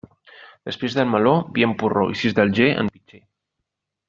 [0.69, 3.23] Després del meló, vi en porró, i si és d'Alger, en pitxer.